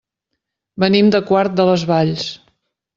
[0.85, 2.29] Venim de Quart de les Valls.